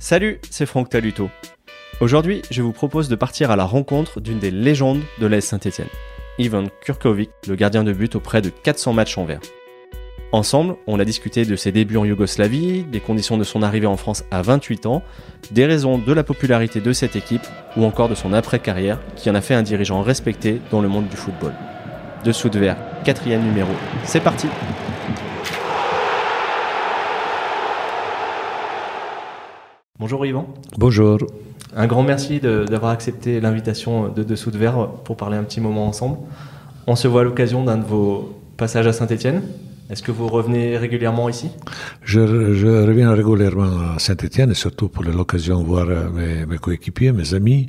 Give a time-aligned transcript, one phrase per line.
[0.00, 1.28] Salut, c'est Franck Taluto.
[2.00, 5.88] Aujourd'hui, je vous propose de partir à la rencontre d'une des légendes de l'AS Saint-Etienne,
[6.38, 9.40] Ivan Kurkovic, le gardien de but auprès de 400 matchs en vert.
[10.30, 13.96] Ensemble, on a discuté de ses débuts en Yougoslavie, des conditions de son arrivée en
[13.96, 15.02] France à 28 ans,
[15.50, 17.46] des raisons de la popularité de cette équipe
[17.76, 21.08] ou encore de son après-carrière qui en a fait un dirigeant respecté dans le monde
[21.08, 21.54] du football.
[22.24, 23.72] Dessous de verre, quatrième numéro.
[24.04, 24.46] C'est parti
[30.00, 30.46] Bonjour Yvan.
[30.76, 31.18] Bonjour.
[31.74, 35.88] Un grand merci d'avoir accepté l'invitation de Dessous de Verre pour parler un petit moment
[35.88, 36.18] ensemble.
[36.86, 39.42] On se voit à l'occasion d'un de vos passages à Saint-Etienne.
[39.90, 41.50] Est-ce que vous revenez régulièrement ici?
[42.04, 47.34] Je, reviens régulièrement à Saint-Etienne et surtout pour l'occasion de voir mes, mes, coéquipiers, mes
[47.34, 47.68] amis,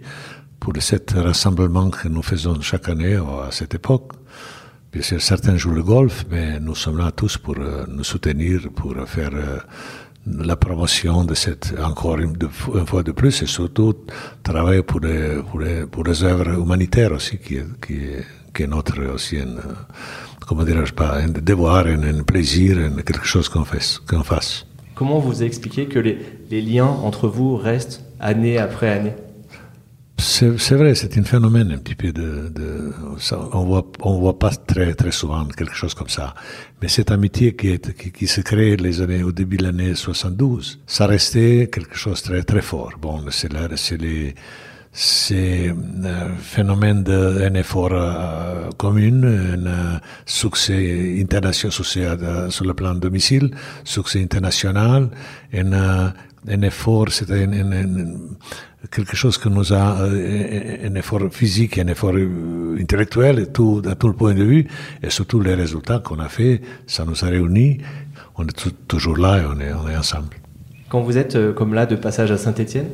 [0.60, 4.12] pour le sept rassemblements que nous faisons chaque année à cette époque.
[4.92, 8.70] Bien sûr, certains jouent le golf, mais nous sommes là tous pour euh, nous soutenir,
[8.76, 9.60] pour faire euh,
[10.28, 12.38] la promotion de cette, encore une,
[12.86, 13.94] fois de plus, et surtout
[14.44, 17.98] travailler pour les, pour pour les œuvres humanitaires aussi, qui est, qui
[18.54, 19.38] qui notre aussi,
[20.46, 23.64] comment dirais-je pas, un devoir, un, plaisir, quelque chose qu'on
[24.08, 24.66] qu'on fasse.
[24.96, 26.18] Comment vous expliquez que les,
[26.50, 29.14] les liens entre vous restent année après année?
[30.20, 32.94] C'est vrai, c'est un phénomène un petit peu de, de
[33.54, 36.34] on voit, on voit pas très très souvent quelque chose comme ça.
[36.82, 39.96] Mais cette amitié qui, est, qui, qui se crée les années au début de l'année
[39.96, 42.92] 72, ça restait quelque chose de très très fort.
[43.02, 44.36] Bon, c'est là, c'est les
[44.92, 52.08] c'est un euh, phénomène d'un effort euh, commun, un euh, succès international, succès
[52.50, 53.52] sur le plan domicile,
[53.84, 55.10] succès international,
[55.54, 56.14] un,
[56.48, 57.86] un effort, c'est un, un,
[58.92, 62.16] quelque chose que nous a un effort physique, un effort
[62.80, 64.68] intellectuel, et tout, à tout le point de vue,
[65.04, 67.80] et surtout les résultats qu'on a fait, ça nous a réunis.
[68.38, 70.30] On est toujours là et on est, on est ensemble.
[70.88, 72.88] Quand vous êtes comme là de passage à Saint-Étienne,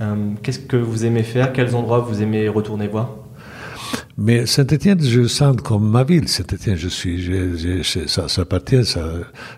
[0.00, 1.52] euh, qu'est-ce que vous aimez faire?
[1.52, 3.10] Quels endroits vous aimez retourner voir?
[4.16, 6.28] Mais Saint-Étienne, je sens comme ma ville.
[6.28, 9.02] Saint-Étienne, je suis, ça, ça, appartient, ça,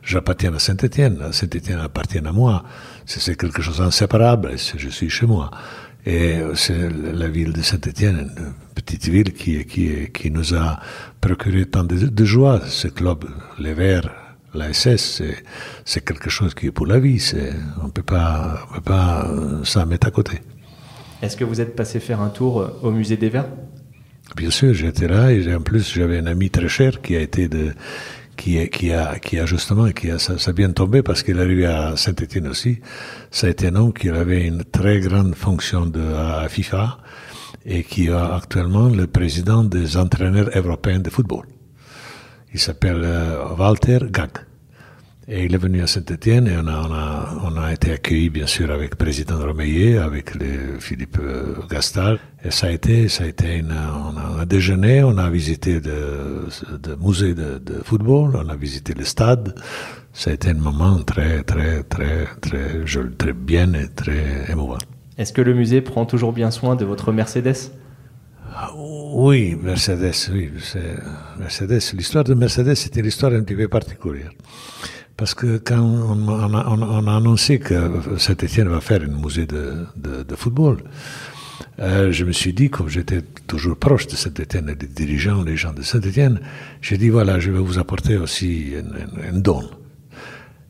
[0.03, 1.19] j'appartiens à Saint-Étienne.
[1.33, 2.65] Saint-Étienne appartient à moi.
[3.07, 4.53] C'est quelque chose d'inséparable.
[4.77, 5.51] Je suis chez moi.
[6.07, 10.79] Et c'est la ville de Saint-Étienne, une petite ville qui, qui, qui nous a
[11.21, 12.61] procuré tant de, de joie.
[12.67, 13.25] Ce club,
[13.59, 14.11] les Verts,
[14.55, 15.23] la SS,
[15.85, 17.23] c'est quelque chose qui est pour la vie.
[17.83, 19.31] On ne peut pas, on peut pas
[19.65, 20.41] s'en mettre à côté.
[21.23, 23.49] Est-ce que vous êtes passé faire un tour euh, au musée des Verts?
[24.37, 27.49] Bien sûr, j'étais là et en plus j'avais un ami très cher qui a été
[27.49, 27.73] de,
[28.37, 31.41] qui, qui a, qui a justement, qui a, ça, ça bien tombé parce qu'il est
[31.41, 32.81] arrivé à Saint-Étienne aussi.
[33.31, 36.99] Ça a été un homme qui avait une très grande fonction de, à FIFA
[37.67, 41.47] et qui est actuellement le président des entraîneurs européens de football.
[42.53, 44.31] Il s'appelle euh, Walter Gag.
[45.27, 48.29] Et il est venu à Saint-Etienne et on a, on, a, on a été accueillis
[48.29, 52.19] bien sûr avec le président Romeillet, avec le Philippe euh, Gastal.
[52.45, 56.47] Et ça a été, ça a été une, on, a, déjeuné, on a visité de
[57.01, 59.55] musée de, de, football, on a visité le stade.
[60.13, 64.79] Ça a été un moment très, très, très, très joli, très bien et très émouvant.
[65.17, 67.73] Est-ce que le musée prend toujours bien soin de votre Mercedes?
[68.77, 70.51] Oui, Mercedes, oui.
[71.39, 74.31] Mercedes, l'histoire de Mercedes, c'était l'histoire un petit peu particulière.
[75.17, 80.35] Parce que quand on, a, on a, annoncé que Saint-Etienne va faire un musée de,
[80.35, 80.79] football,
[81.79, 85.57] euh, je me suis dit, comme j'étais toujours proche de Saint-Etienne et des dirigeants, les
[85.57, 86.41] gens de Saint-Etienne,
[86.81, 88.75] j'ai dit, voilà, je vais vous apporter aussi
[89.23, 89.63] un, don.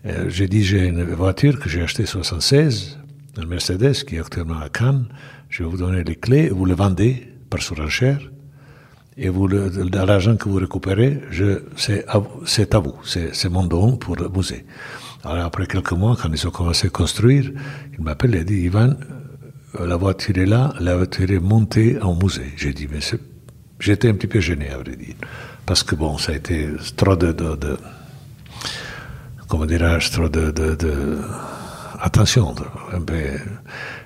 [0.04, 2.99] Euh, j'ai dit, j'ai une voiture que j'ai achetée en 76,
[3.38, 5.06] un Mercedes qui est actuellement à Cannes,
[5.49, 8.21] je vais vous donner les clés, vous le vendez par surenchère,
[9.17, 11.21] et vous, l'argent que vous récupérez,
[11.77, 14.65] c'est à, à vous, c'est mon don pour le musée.
[15.25, 17.51] Alors après quelques mois, quand ils ont commencé à construire,
[17.97, 18.91] il m'appelle et dit, Ivan,
[19.81, 22.53] euh, la voiture est là, la voiture est montée en musée.
[22.57, 23.01] J'ai dit, mais
[23.81, 25.15] j'étais un petit peu gêné, à vrai dire.
[25.65, 27.79] Parce que bon, ça a été trop de, de, de
[29.49, 31.19] comment dirais-je, trop de, de, de
[32.01, 32.55] attention.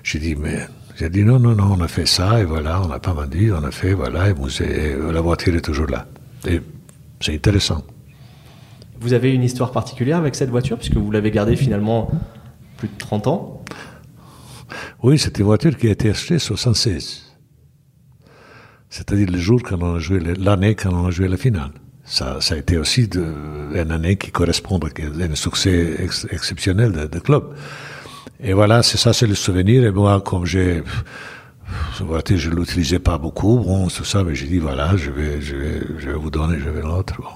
[0.04, 2.88] J'ai dit, mais j'ai dit non, non, non, on a fait ça et voilà, on
[2.88, 6.06] n'a pas vendu, on a fait, voilà, et, et la voiture est toujours là.
[6.46, 6.60] Et
[7.20, 7.84] c'est intéressant.
[9.00, 12.10] Vous avez une histoire particulière avec cette voiture, puisque vous l'avez gardée finalement
[12.78, 13.64] plus de 30 ans?
[15.02, 17.24] Oui, c'est une voiture qui a été achetée en 76.
[18.90, 21.70] C'est-à-dire le jour quand on a joué, l'année quand on a joué la finale.
[22.04, 23.22] Ça, ça a été aussi de,
[23.74, 24.88] une année qui correspond à
[25.22, 25.96] un succès
[26.30, 27.54] exceptionnel de, de club.
[28.40, 29.84] Et voilà, c'est ça, c'est le souvenir.
[29.84, 30.82] Et moi, comme j'ai,
[31.98, 35.80] je l'utilisais pas beaucoup, bon, tout ça, mais j'ai dit, voilà, je vais, je vais,
[35.98, 37.28] je vais vous donner, je vais l'autre, bon.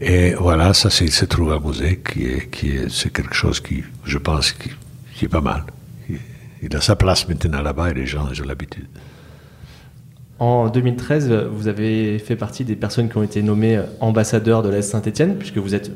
[0.00, 3.60] Et voilà, ça, c'est, se trouve à musée, qui est, qui est, c'est quelque chose
[3.60, 5.62] qui, je pense, qui, est pas mal.
[6.62, 8.88] Il a sa place maintenant là-bas et les gens ont l'habitude.
[10.38, 14.82] En 2013, vous avez fait partie des personnes qui ont été nommées ambassadeurs de l'AS
[14.82, 15.90] Saint-Etienne, puisque vous êtes,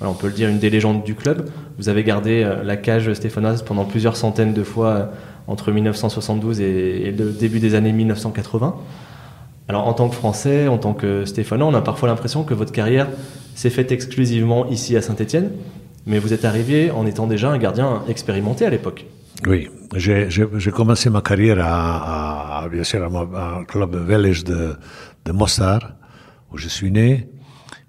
[0.00, 1.48] on peut le dire, une des légendes du club.
[1.78, 5.06] Vous avez gardé euh, la cage stéphanoise pendant plusieurs centaines de fois euh,
[5.46, 8.74] entre 1972 et, le début des années 1980.
[9.68, 12.72] Alors en tant que Français, en tant que Stéphanois, on a parfois l'impression que votre
[12.72, 13.08] carrière
[13.54, 15.50] s'est faite exclusivement ici à Saint-Etienne,
[16.06, 19.06] mais vous êtes arrivé en étant déjà un gardien expérimenté à l'époque.
[19.46, 24.76] Oui, j'ai commencé ma carrière à, à bien sûr, à un club belge de,
[25.24, 25.32] de
[26.52, 27.28] où je suis né,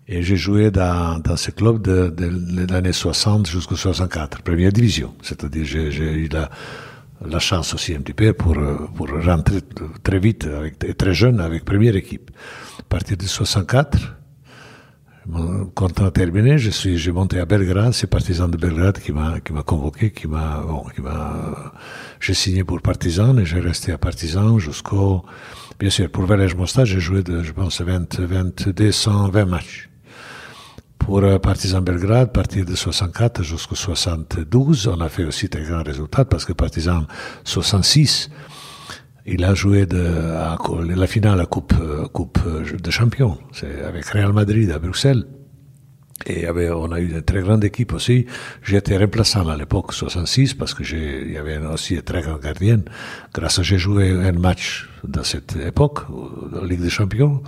[0.07, 5.13] et j'ai joué dans, dans ce club de, de, l'année 60 jusqu'au 64, première division.
[5.21, 6.49] C'est-à-dire, j'ai eu la,
[7.25, 8.55] la chance aussi un petit peu pour,
[8.95, 9.59] pour rentrer
[10.03, 12.31] très vite, avec, très jeune, avec première équipe.
[12.79, 14.17] À partir de 64,
[15.75, 19.11] quand on a terminé, je suis, j'ai monté à Belgrade, c'est Partizan de Belgrade qui
[19.11, 21.73] m'a, qui m'a convoqué, qui m'a, bon, qui m'a,
[22.21, 25.25] j'ai signé pour Partizan et j'ai resté à Partizan jusqu'au,
[25.79, 29.89] bien sûr, pour Velej Mostar, j'ai joué de, je pense, 20, 22, 120 matchs.
[31.07, 35.81] Pour euh, Partizan Belgrade, partir de 64 jusqu'au 72, on a fait aussi très grands
[35.81, 37.05] résultats parce que Partizan
[37.45, 38.29] 66,
[39.25, 40.03] il a joué de,
[40.93, 45.23] la finale à Coupe, euh, coupe euh, de Champions, c'est avec Real Madrid à Bruxelles.
[46.25, 48.25] Et on a eu une très grande équipe aussi.
[48.61, 52.41] J'étais remplaçant à l'époque 66 parce que j'ai, il y avait aussi une très grande
[52.41, 52.83] gardienne.
[53.33, 55.99] Grâce à j'ai joué un match dans cette époque,
[56.51, 57.41] la Ligue des Champions.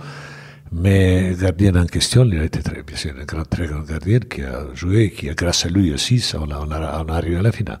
[0.72, 4.20] Mais gardien en question, il a été très, bien sûr, un grand, très grand gardien
[4.20, 7.16] qui a joué et qui, grâce à lui aussi, on a, on a, on a
[7.16, 7.78] arrivé à la finale.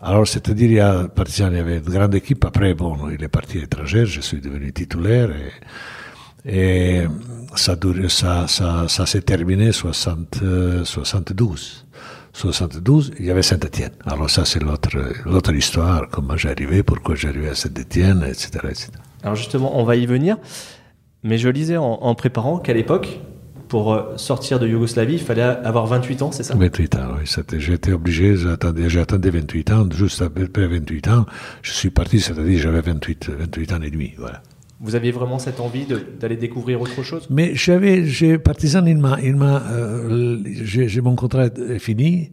[0.00, 2.44] Alors, c'est-à-dire, il y a, Partizan, il y avait une grande équipe.
[2.44, 5.30] Après, bon, il est parti à l'étranger, je suis devenu titulaire
[6.44, 7.04] et, et
[7.56, 7.76] ça,
[8.08, 10.44] ça, ça, ça s'est terminé 60,
[10.84, 11.86] 72.
[12.32, 13.90] 72, il y avait Saint-Etienne.
[14.06, 14.96] Alors ça, c'est l'autre,
[15.26, 18.88] l'autre histoire, comment j'arrivais, pourquoi j'arrivais à Saint-Etienne, etc., etc.
[19.24, 20.36] Alors justement, on va y venir.
[21.22, 23.20] Mais je lisais en, préparant qu'à l'époque,
[23.68, 26.54] pour euh, sortir de Yougoslavie, il fallait avoir 28 ans, c'est ça?
[26.56, 27.58] 28 ans, oui.
[27.58, 31.26] J'étais obligé, j'attendais 28 ans, juste après 28 ans,
[31.62, 34.42] je suis parti, c'est-à-dire j'avais 28, 28 ans et demi, voilà.
[34.80, 35.86] Vous aviez vraiment cette envie
[36.18, 37.26] d'aller découvrir autre chose?
[37.28, 42.30] Mais j'avais, j'ai partisan, il m'a, il m'a, euh, j'ai mon contrat est fini,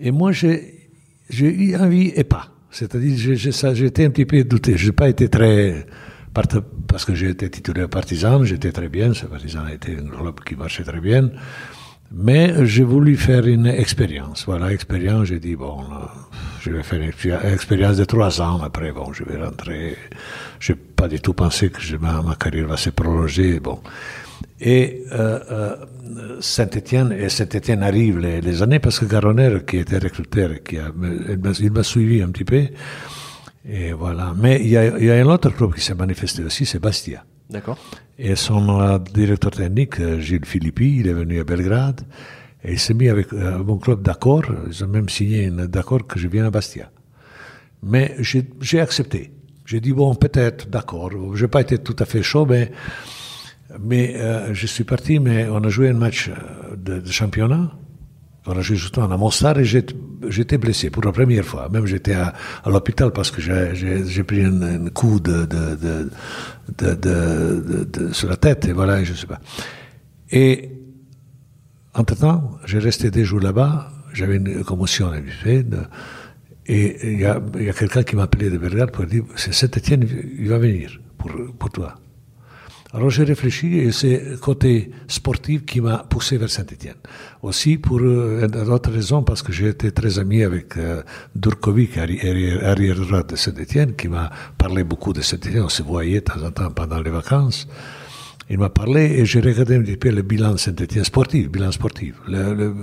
[0.00, 0.88] et moi j'ai,
[1.28, 2.48] j'ai eu envie et pas.
[2.70, 4.76] C'est-à-dire, j'étais un petit peu douté.
[4.76, 5.86] Je n'ai pas été très
[6.86, 10.84] parce que j'étais titulaire partisan, j'étais très bien, ce partisan était un club qui marchait
[10.84, 11.30] très bien,
[12.12, 14.44] mais j'ai voulu faire une expérience.
[14.46, 15.78] Voilà, expérience, j'ai dit, bon,
[16.60, 19.96] je vais faire une expérience de trois ans, après, bon, je vais rentrer.
[20.60, 23.80] Je n'ai pas du tout pensé que ma, carrière va se prolonger, bon.
[24.60, 25.76] Et euh, euh,
[26.40, 30.92] Saint-Étienne, et Saint-Étienne arrive les, les, années, parce que Garonner, qui était recruteur, qui a,
[31.60, 32.62] il m'a suivi un petit peu,
[33.68, 34.34] et voilà.
[34.36, 36.78] Mais il y a, il y a un autre club qui s'est manifesté aussi, c'est
[36.78, 37.24] Bastia.
[37.50, 37.78] D'accord.
[38.18, 42.02] Et son euh, directeur technique, euh, Gilles Philippi, il est venu à Belgrade
[42.64, 44.44] et il s'est mis avec euh, mon club d'accord.
[44.68, 46.90] Ils ont même signé un d'accord que je vienne à Bastia.
[47.82, 49.32] Mais j'ai accepté.
[49.64, 51.10] J'ai dit, bon, peut-être, d'accord.
[51.34, 52.72] Je n'ai pas été tout à fait chaud, mais,
[53.80, 54.16] mais
[54.52, 56.30] je suis parti, mais on a joué un match
[56.76, 57.70] de, de championnat.
[58.54, 61.68] Joué justement à j'étais blessé pour la première fois.
[61.68, 62.32] Même j'étais à,
[62.64, 66.08] à l'hôpital parce que j'ai pris un, coup de, de,
[66.78, 69.40] de, sur la tête et voilà, je sais pas.
[70.30, 70.70] Et
[71.94, 75.88] entre-temps, j'ai resté des jours là-bas, j'avais une commotion habituelle
[76.66, 80.06] et il y a, a quelqu'un qui m'a appelé de Belgrade pour dire, c'est Saint-Etienne,
[80.38, 81.94] il va venir pour, pour toi.
[82.92, 86.94] Alors j'ai réfléchi et c'est le côté sportif qui m'a poussé vers Saint-Etienne.
[87.42, 91.02] Aussi pour euh, une autre raison, parce que j'ai été très ami avec euh,
[91.34, 95.62] Durkovic, arrière de Saint-Etienne, qui m'a parlé beaucoup de Saint-Etienne.
[95.64, 97.66] On se voyait de temps en temps pendant les vacances.
[98.48, 102.14] Il m'a parlé et j'ai regardé un petit peu le bilan Saint-Etienne sportif, bilan sportif.
[102.28, 102.74] Le, le,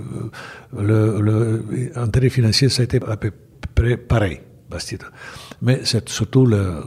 [0.78, 3.32] le, le, intérêt financier, ça a été à peu
[3.74, 4.40] près pareil.
[4.70, 5.06] Bastida.
[5.64, 6.84] Mais c'est surtout le,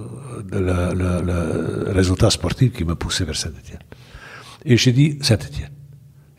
[0.52, 3.80] le, le, le, résultat sportif qui m'a poussé vers Saint-Etienne.
[4.66, 5.72] Et j'ai dit Saint-Etienne.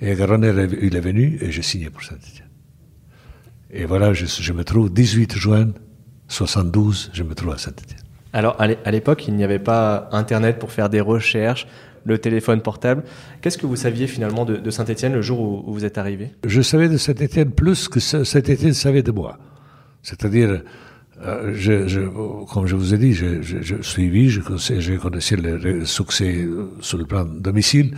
[0.00, 2.46] Et Garonner, il est venu et j'ai signé pour Saint-Etienne.
[3.72, 5.72] Et voilà, je, je, me trouve 18 juin
[6.28, 7.98] 72, je me trouve à Saint-Etienne.
[8.32, 11.66] Alors, à l'époque, il n'y avait pas Internet pour faire des recherches,
[12.04, 13.02] le téléphone portable.
[13.40, 16.30] Qu'est-ce que vous saviez finalement de, de Saint-Etienne le jour où, où, vous êtes arrivé?
[16.46, 19.38] Je savais de Saint-Etienne plus que Saint-Etienne savait de moi.
[20.02, 20.62] C'est-à-dire,
[21.22, 22.00] euh, je, je,
[22.52, 26.70] comme je vous ai dit, je, je, je suivi, je connaissais, connaissais le, succès euh,
[26.80, 27.96] sur le plan domicile.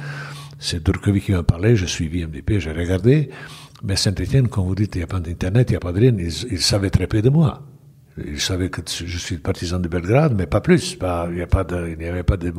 [0.58, 3.30] C'est Durkovic qui m'a parlé, je suivi peu, j'ai regardé.
[3.82, 6.00] Mais Saint-Etienne, comme vous dites, il n'y a pas d'Internet, il n'y a pas de
[6.00, 7.62] rien, ils, ils, savaient très peu de moi.
[8.26, 10.96] Il savait que je suis partisan de Belgrade, mais pas plus.
[10.96, 11.40] Pas, il n'y
[12.06, 12.52] avait pas de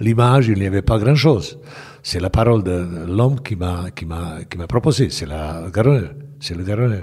[0.00, 1.58] l'image, il n'y avait pas grand-chose.
[2.02, 5.10] C'est la parole de l'homme qui m'a qui m'a qui m'a proposé.
[5.10, 7.02] C'est la Garonne, c'est le Garonne.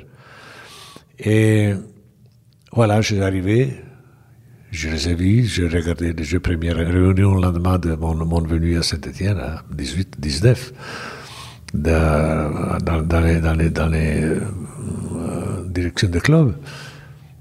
[1.20, 1.74] Et
[2.76, 3.74] voilà, je suis arrivé.
[4.72, 8.42] Je les ai vus, j'ai regardé les jeux premières réunions le lendemain de mon, mon
[8.42, 10.74] venue à Saint-Etienne, à 18, 19,
[11.74, 11.80] de,
[12.84, 16.58] dans, dans, les, dans les, dans les euh, directions de club.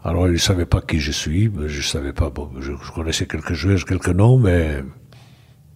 [0.05, 3.55] Alors, ils ne savaient pas qui je suis, je savais pas, bon, je, connaissais quelques
[3.55, 4.85] joueurs, quelques noms, mais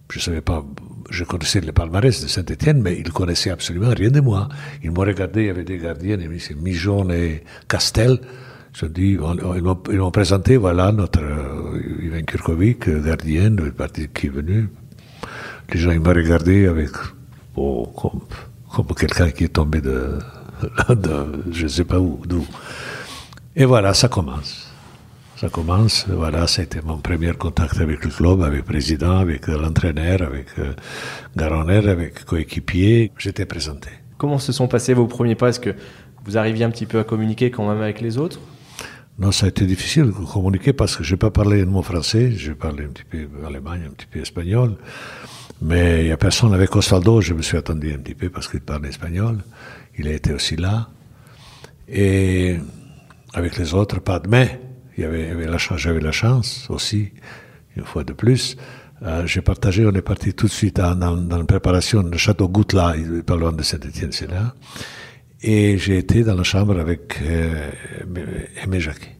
[0.09, 0.63] je savais pas,
[1.09, 4.47] je connaissais les palmarès de Saint-Etienne, mais ils connaissaient absolument rien de moi.
[4.81, 6.17] Ils m'ont regardé, il y avait des gardiens,
[6.61, 8.19] Mijon et Castel.
[8.73, 14.29] Je dis, ils m'ont présenté, voilà, notre euh, Ivan Kurkovic, gardien, le parti qui est
[14.29, 14.69] venu.
[15.73, 16.91] Les gens, ils m'ont regardé avec,
[17.55, 20.19] comme, quelqu'un qui est tombé de,
[20.89, 22.45] de je ne sais pas où, d'où.
[23.55, 24.67] Et voilà, ça commence.
[25.35, 30.21] Ça commence, voilà, c'était mon premier contact avec le club, avec le président, avec l'entraîneur,
[30.21, 30.73] avec euh,
[31.35, 33.11] Garonner, avec coéquipier.
[33.17, 33.89] J'étais présenté.
[34.17, 35.47] Comment se sont passés vos premiers pas?
[35.49, 35.73] Est-ce que
[36.25, 38.39] vous arriviez un petit peu à communiquer quand même avec les autres?
[39.19, 41.81] Non, ça a été difficile de communiquer parce que je n'ai pas parlé un mot
[41.81, 44.77] français, je parlais un petit peu allemand, un petit peu espagnol.
[45.61, 48.47] Mais il n'y a personne avec Osvaldo, je me suis attendu un petit peu parce
[48.47, 49.39] qu'il parlait espagnol.
[49.97, 50.87] Il a été aussi là.
[51.89, 52.59] Et
[53.33, 54.61] avec les autres, pas de mais.
[54.97, 57.11] Il y avait, la j'avais la chance aussi,
[57.75, 58.55] une fois de plus.
[59.01, 62.47] Euh, j'ai partagé, on est parti tout de suite dans, dans, la préparation, le château
[62.47, 62.95] Goutla,
[63.27, 64.53] loin de Saint-Étienne, c'est là.
[65.41, 67.69] Et j'ai été dans la chambre avec euh,
[68.63, 69.18] Aimé Jacquet.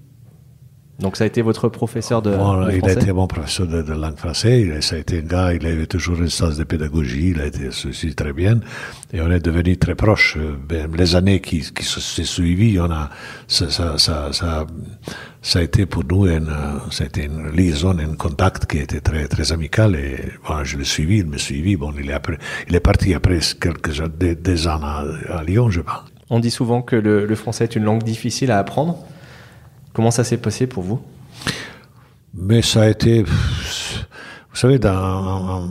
[1.00, 3.94] Donc ça a été votre professeur de, bon, de Il a été mon professeur de,
[3.94, 4.82] langue française.
[4.82, 7.30] Ça a été un gars, il avait toujours une sens de pédagogie.
[7.30, 8.60] Il a été aussi très bien.
[9.14, 10.38] Et on est devenu très proches.
[10.68, 13.10] Ben, les années qui, qui se sont suivies, on a,
[13.48, 14.68] ça, ça, ça, ça,
[15.42, 19.26] ça a été pour nous une, a été une liaison, un contact qui était très,
[19.30, 19.96] très amical.
[19.96, 21.78] Et bon, je l'ai suivi, il me suivi.
[21.78, 22.38] Bon, il est, après,
[22.68, 26.04] il est parti après quelques des, des ans à, à, Lyon, je pense.
[26.30, 29.06] On dit souvent que le, le français est une langue difficile à apprendre.
[29.94, 31.02] Comment ça s'est passé pour vous?
[32.34, 35.68] Mais ça a été, vous savez, dans,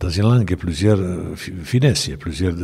[0.00, 2.54] dans une langue, il y a plusieurs euh, finesses, il y a plusieurs,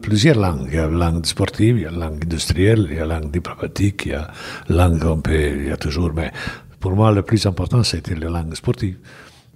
[0.00, 0.68] plusieurs langues.
[0.68, 3.06] Il y a la langue sportive, il y a la langue industrielle, il y a
[3.06, 4.30] la langue diplomatique, il y a
[4.68, 6.32] la langue on peut, il y a toujours, mais
[6.80, 8.96] pour moi, le plus important, c'était la langue sportive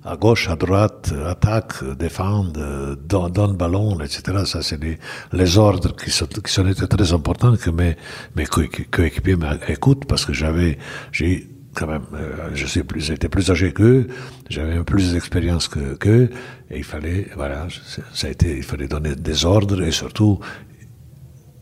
[0.04, 4.45] à gauche, à droite, attaque, défendre, donne, ballon, etc.
[4.47, 4.99] Ça, c'est les,
[5.33, 7.97] les, ordres qui sont, qui sont très importants que mes,
[8.35, 10.78] mes coéquipiers m'écoutent parce que j'avais,
[11.12, 14.09] j'ai quand même, euh, je sais plus, j'étais plus âgé qu'eux,
[14.49, 16.30] j'avais plus d'expérience que qu'eux,
[16.71, 17.69] et il fallait, voilà,
[18.12, 20.40] ça a été, il fallait donner des ordres et surtout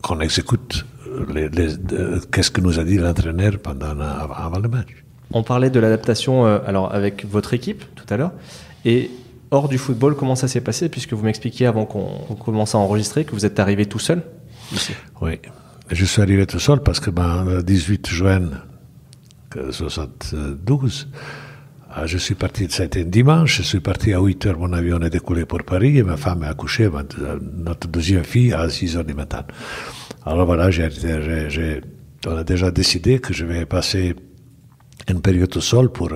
[0.01, 0.85] qu'on exécute
[1.33, 1.75] les, les,
[2.31, 5.08] qu'est-ce que nous a dit l'entraîneur pendant, avant le match.
[5.31, 8.31] On parlait de l'adaptation euh, alors avec votre équipe tout à l'heure.
[8.85, 9.11] Et
[9.51, 13.25] hors du football, comment ça s'est passé Puisque vous m'expliquiez avant qu'on commence à enregistrer
[13.25, 14.23] que vous êtes arrivé tout seul.
[15.21, 15.39] Oui,
[15.91, 18.39] je suis arrivé tout seul parce que ben, le 18 juin
[19.55, 21.09] 1972,
[21.91, 25.01] ah, je suis parti, c'était un dimanche, je suis parti à 8 heures, mon avion
[25.01, 26.87] est décollé pour Paris et ma femme est accouchée,
[27.57, 29.43] notre deuxième fille, à 6 heures du matin.
[30.23, 30.69] Alors voilà,
[32.27, 34.15] on a déjà décidé que je vais passer
[35.09, 36.11] une période au sol pour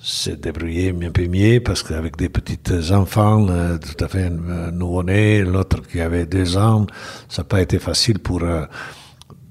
[0.00, 2.58] se débrouiller un peu mieux parce qu'avec des petits
[2.92, 6.86] enfants euh, tout à fait euh, nouveau-nés, l'autre qui avait deux ans,
[7.28, 8.42] ça n'a pas été facile pour...
[8.42, 8.64] Euh,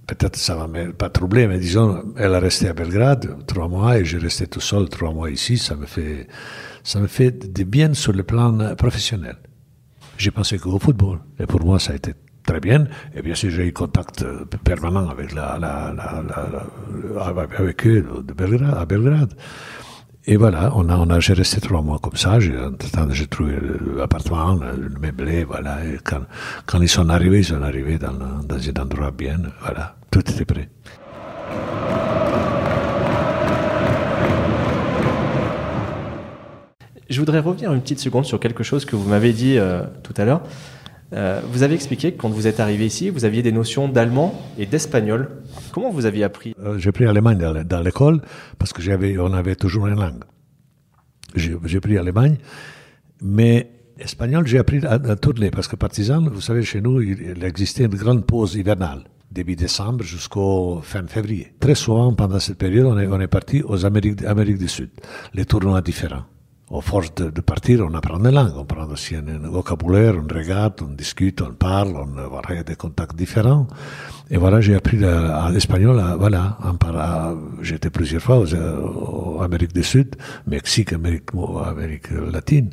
[0.08, 4.06] peut-être ça va pas troubler, mais disons, elle a resté à Belgrade trois mois et
[4.06, 5.60] j'ai resté tout seul trois mois ici.
[5.60, 6.28] Ça me fait,
[6.84, 9.38] ça me fait du bien sur le plan professionnel.
[10.18, 11.20] J'ai pensé qu'au football.
[11.40, 12.16] Et pour moi, ça a été
[12.50, 12.88] très bien.
[13.16, 14.26] Et bien sûr, j'ai eu contact
[14.64, 15.94] permanent avec, la, la,
[17.58, 19.34] avec eux de Belgrade, à Belgrade.
[20.26, 22.40] Et voilà, on a, on a, j'ai resté trois mois comme ça.
[22.40, 22.56] J'ai,
[23.28, 23.54] trouvé
[23.98, 25.86] l'appartement, le meublé, voilà.
[25.86, 26.22] Et quand,
[26.66, 29.96] quand ils sont arrivés, ils sont arrivés dans, dans un endroit bien, voilà.
[30.12, 30.70] Tout était prêt.
[37.10, 40.14] Je voudrais revenir une petite seconde sur quelque chose que vous m'avez dit euh, tout
[40.18, 40.42] à l'heure.
[41.14, 44.40] Euh, vous avez expliqué que quand vous êtes arrivé ici, vous aviez des notions d'allemand
[44.58, 45.30] et d'espagnol.
[45.72, 48.22] Comment vous aviez appris euh, J'ai pris l'allemagne dans l'école
[48.60, 50.24] parce que j'avais, on avait toujours une langue.
[51.36, 52.38] J'ai pris l'allemagne,
[53.22, 57.86] mais espagnol, j'ai appris à, tourner parce que partisan, vous savez, chez nous, il, existait
[57.86, 61.54] une grande pause hivernale début décembre jusqu'au fin février.
[61.60, 64.90] Très souvent, pendant cette période, on est, on est parti aux Amériques, Amérique du Sud,
[65.36, 66.26] les tournois différents
[66.70, 70.16] au force de, de, partir, on apprend des langues, on prend aussi un, un, vocabulaire,
[70.16, 73.68] on regarde, on discute, on parle, on voilà, des contacts différents.
[74.30, 74.98] Et voilà, j'ai appris
[75.52, 76.58] l'espagnol, voilà,
[77.62, 81.32] j'étais plusieurs fois aux, Amérique du Sud, Mexique, Amérique,
[81.66, 82.70] Amérique latine.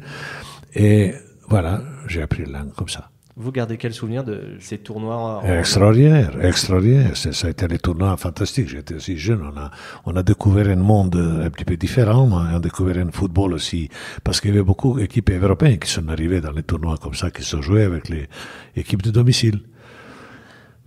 [0.74, 1.14] Et
[1.48, 3.08] voilà, j'ai appris la langue comme ça.
[3.38, 7.14] Vous gardez quel souvenir de ces tournois Extraordinaire, extraordinaire.
[7.14, 8.70] Ça a été des tournois fantastiques.
[8.70, 9.42] J'étais aussi jeune.
[9.42, 9.70] On a,
[10.06, 12.30] on a découvert un monde un petit peu différent.
[12.32, 13.90] On a découvert un football aussi.
[14.24, 17.30] Parce qu'il y avait beaucoup d'équipes européennes qui sont arrivées dans les tournois comme ça,
[17.30, 18.26] qui sont joués avec les
[18.74, 19.60] équipes de domicile.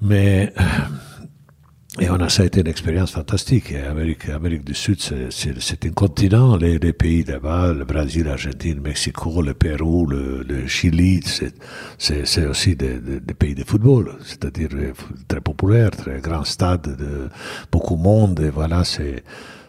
[0.01, 0.51] Mais
[1.99, 3.73] et on a, ça a été une expérience fantastique.
[3.73, 6.55] Amérique, Amérique du Sud, c'est un continent.
[6.55, 11.21] Les, les pays là-bas, le Brésil, l'Argentine, le Mexico, le Pérou, le, Chili,
[11.97, 14.15] c'est aussi des, des, pays de football.
[14.23, 14.69] C'est-à-dire
[15.27, 17.29] très populaire, très grand stade, de,
[17.71, 18.39] beaucoup de monde.
[18.39, 19.23] Et voilà, c'est,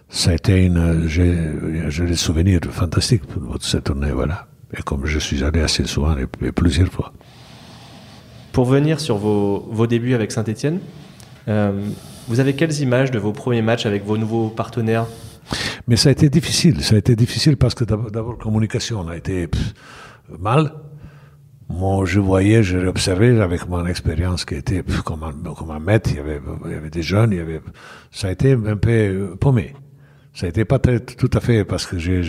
[0.09, 4.47] ça a été une, j'ai des souvenirs fantastiques pour cette tournée, voilà.
[4.77, 7.13] Et comme je suis allé assez souvent et, plusieurs fois.
[8.53, 10.81] Pour venir sur vos, vos débuts avec Saint-Etienne,
[11.49, 11.73] euh,
[12.31, 15.07] vous avez quelles images de vos premiers matchs avec vos nouveaux partenaires?
[15.89, 16.81] Mais ça a été difficile.
[16.85, 19.49] Ça a été difficile parce que d'abord, la communication a été
[20.39, 20.73] mal.
[21.69, 26.11] Moi, je voyais, je observé avec mon expérience qui était comme un, comme un maître.
[26.13, 27.61] Il y, avait, il y avait des jeunes, il y avait,
[28.13, 29.75] ça a été un peu paumé.
[30.33, 32.23] Ça a été pas très, tout à fait parce que j'ai,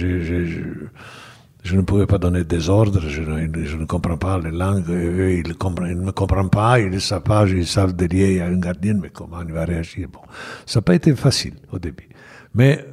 [1.63, 5.47] je ne pouvais pas donner des ordres, je ne, comprends pas les langues, eux, ils,
[5.47, 8.57] ne me comprennent pas, ils ne savent pas, ils savent derrière, il y a un
[8.57, 10.07] gardien, mais comment il va réagir?
[10.11, 10.21] Bon,
[10.65, 12.09] ça n'a pas été facile au début.
[12.55, 12.83] Mais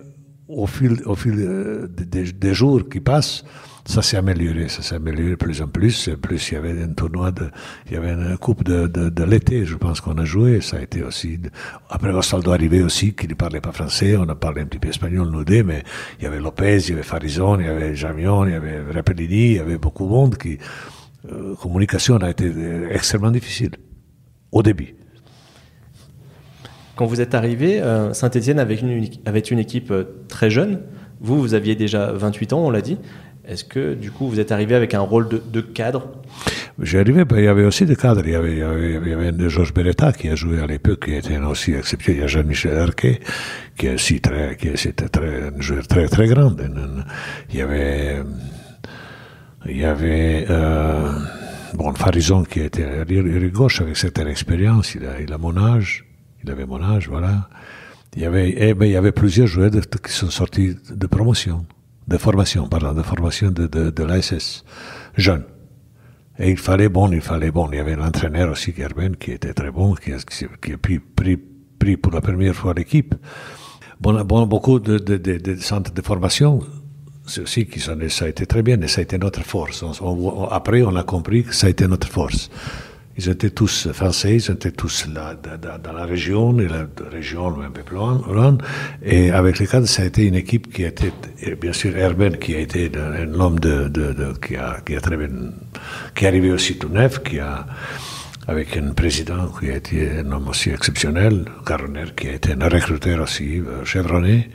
[0.49, 3.45] au fil, au fil euh, des jours qui passent,
[3.89, 6.11] ça s'est amélioré, ça s'est amélioré de plus en plus.
[6.21, 7.51] Plus il y avait un tournoi de,
[7.87, 10.61] il y avait une coupe de, de, de l'été, je pense qu'on a joué.
[10.61, 11.41] Ça a été aussi.
[11.89, 14.15] Après Osvaldo arrivé aussi, qui ne parlait pas français.
[14.19, 15.83] On a parlé un petit peu espagnol nous deux, mais
[16.19, 18.79] il y avait Lopez, il y avait Farizon, il y avait Jamion, il y avait
[18.93, 20.59] Rapellini, il y avait beaucoup de monde qui.
[21.33, 22.53] Euh, communication a été
[22.91, 23.71] extrêmement difficile
[24.53, 24.95] au début.
[26.95, 30.83] Quand vous êtes arrivé, euh, Saint-Etienne avait une, avait une équipe euh, très jeune.
[31.21, 32.99] Vous, vous aviez déjà 28 ans, on l'a dit.
[33.49, 36.07] Est-ce que du coup vous êtes arrivé avec un rôle de, cadre?
[36.83, 38.21] J'ai arrivé, ben, il y avait aussi des cadres.
[38.27, 41.07] Il y avait, il y avait, y avait Georges Beretta qui a joué à l'époque,
[41.07, 42.13] qui était aussi accepté.
[42.13, 43.21] Il y a Jean-Michel Arquet,
[43.79, 46.55] qui est aussi très, qui était très, un joueur très très grand.
[47.51, 48.19] Il y avait,
[49.65, 51.11] il y avait euh,
[51.73, 53.05] bon Farison qui était à
[53.49, 54.95] gauche avec certaine expérience.
[54.95, 56.05] Il a, mon âge,
[56.45, 57.49] il avait mon âge, voilà.
[58.15, 61.65] Il y avait, eh ben, il y avait plusieurs joueurs qui sont sortis de promotion
[62.09, 64.65] de formation, pardon, de formation de, de, de l'ASS,
[65.17, 65.45] jeune.
[66.39, 67.69] Et il fallait bon, il fallait bon.
[67.71, 70.99] Il y avait l'entraîneur aussi, Gerben, qui était très bon, qui a, qui a pris,
[71.01, 71.37] pris,
[71.79, 73.15] pris, pour la première fois l'équipe.
[74.01, 76.61] Bon, bon, beaucoup de, de, centres de formation,
[77.27, 79.85] c'est aussi qui sont, ça a été très bien, et ça a été notre force.
[80.51, 82.49] Après, on a compris que ça a été notre force.
[83.19, 87.71] Ils étaient tous français, ils étaient tous là, dans la région, et la région un
[87.71, 88.57] peu plus loin.
[89.03, 91.13] Et avec les cadres, ça a été une équipe qui était,
[91.61, 95.01] bien sûr, Herben, qui a été un homme de, de, de, qui a, qui a
[95.01, 95.31] très bien,
[96.15, 97.67] qui est arrivé aussi tout neuf, qui a,
[98.47, 102.69] avec un président qui a été un homme aussi exceptionnel, Garonner, qui a été un
[102.69, 104.49] recruteur aussi euh, chevronné.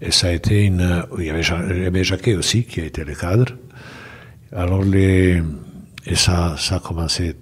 [0.00, 3.16] Et ça a été une, il y avait, avait Jacquet aussi, qui a été le
[3.16, 3.52] cadre.
[4.52, 5.42] Alors les,
[6.06, 7.34] et ça, ça a commencé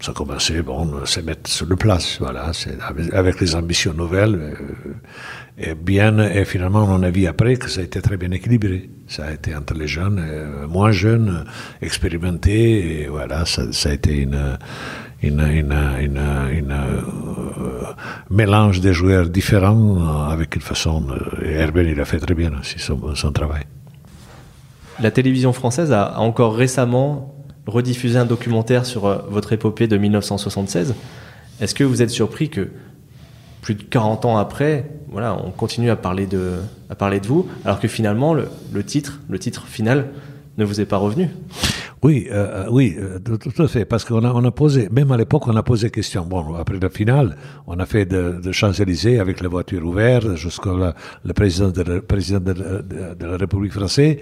[0.00, 2.52] ça commençait, bon, se mettre sur le place, voilà,
[2.88, 4.92] avec, avec les ambitions nouvelles, euh,
[5.58, 8.90] et bien, et finalement, on a vu après que ça a été très bien équilibré.
[9.08, 11.44] Ça a été entre les jeunes, euh, moins jeunes,
[11.82, 14.58] expérimentés, voilà, ça, a été une,
[15.22, 17.82] une, une, une, euh,
[18.30, 21.06] mélange de joueurs différents avec une façon,
[21.44, 23.64] et Herben, il a fait très bien aussi son travail.
[25.00, 27.37] La télévision française a encore récemment
[27.68, 30.94] rediffuser un documentaire sur euh, votre épopée de 1976.
[31.60, 32.68] Est-ce que vous êtes surpris que
[33.60, 36.60] plus de 40 ans après, on continue à parler de,
[37.26, 40.06] vous, alors que finalement le, le titre, le titre final,
[40.58, 41.30] ne vous est pas revenu
[42.02, 45.16] oui, euh, oui, euh, tout, à fait, parce qu'on a, on a posé, même à
[45.16, 46.24] l'époque, on a posé question.
[46.24, 50.76] Bon, après la finale, on a fait de, de Champs-Élysées avec les voitures ouvertes jusqu'au
[50.76, 54.18] le président de, la, président de, de, de, la République française,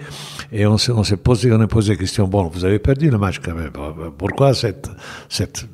[0.51, 2.27] et on s'est, on s'est posé, on a posé question.
[2.27, 3.71] Bon, vous avez perdu le match quand même.
[4.17, 4.89] Pourquoi cette,
[5.29, 5.67] cette,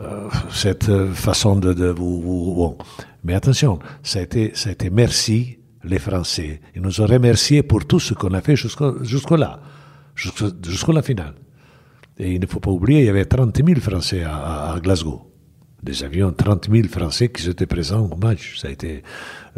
[0.00, 2.78] euh, cette façon de, de vous, vous, bon.
[3.24, 6.60] Mais attention, ça a été, ça a été merci les Français.
[6.74, 9.60] Ils nous ont remerciés pour tout ce qu'on a fait jusqu'au, jusqu'au là
[10.14, 11.34] jusqu'à la finale.
[12.18, 15.30] Et il ne faut pas oublier, il y avait 30 000 Français à, Glasgow.
[15.82, 18.58] des avions, 30 000 Français qui étaient présents au match.
[18.60, 19.02] Ça a été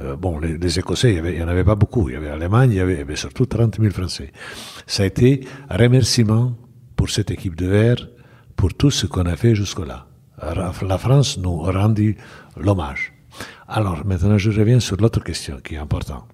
[0.01, 0.39] euh, bon.
[0.39, 2.09] Les, Écossais, il y, en avait pas beaucoup.
[2.09, 4.33] Il y avait l'Allemagne, il y avait, surtout 30 000 Français.
[4.87, 6.57] Ça a été un remerciement
[6.97, 8.09] pour cette équipe de verre
[8.57, 10.07] pour tout ce qu'on a fait jusque-là.
[10.41, 12.17] La France nous a rendu
[12.57, 13.16] l'hommage.
[13.69, 16.27] Alors maintenant, je reviens sur l'autre question qui est importante.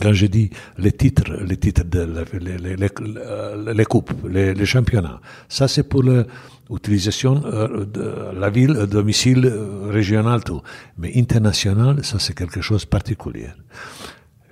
[0.00, 2.06] Quand je dis les titres, les titres de
[2.38, 9.44] les, les, les coupes, les, championnats, ça c'est pour l'utilisation euh, de la ville, domicile
[9.46, 10.62] euh, régional, tout.
[10.96, 13.48] Mais international, ça c'est quelque chose de particulier.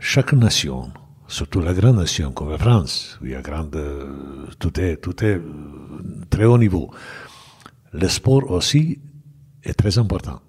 [0.01, 0.91] Chaque nation,
[1.29, 4.97] surtout la grande nation comme la France, où il y a grande, euh, tout est,
[4.97, 5.41] tout est
[6.31, 6.91] très haut niveau.
[7.93, 8.99] Le sport aussi
[9.63, 10.41] est très important.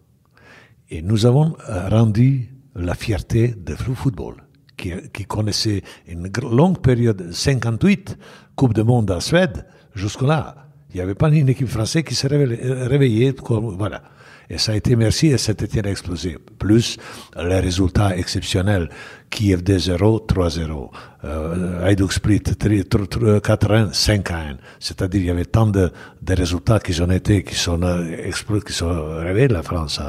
[0.89, 4.35] Et nous avons rendu la fierté de football
[4.75, 8.17] qui, qui connaissait une longue période, 58
[8.55, 12.27] Coupe du Monde en Suède, jusque-là, il n'y avait pas une équipe française qui s'est
[12.27, 13.35] réveillée.
[13.47, 14.01] Voilà.
[14.49, 16.37] Et ça a été merci et ça a été explosé.
[16.57, 16.97] Plus
[17.37, 18.89] les résultats exceptionnels.
[19.29, 20.89] Kiev 2-0, 3-0.
[21.23, 24.57] Euh, Hajduk Split 4-1, 5-1.
[24.79, 28.31] C'est-à-dire il y avait tant de, de résultats qui ont été, qui sont, euh,
[28.65, 29.99] qui sont révélés la France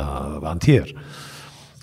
[0.42, 0.86] entière.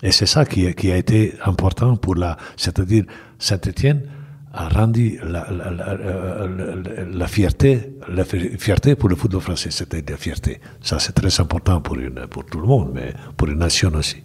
[0.02, 3.06] Et c'est ça qui, qui, a été important pour la, c'est-à-dire
[3.40, 4.02] Saint-Étienne
[4.58, 5.98] a rendu la, la, la,
[7.12, 10.60] la, fierté, la fierté pour le football français, c'était la fierté.
[10.82, 14.18] Ça, c'est très important pour, une, pour tout le monde, mais pour une nation aussi.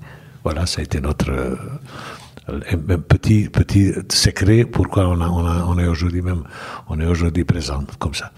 [0.43, 6.23] Voilà, ça a été notre euh, petit, petit secret pourquoi on, a, on est aujourd'hui
[6.23, 6.45] même,
[6.89, 8.33] on est aujourd'hui présent comme ça.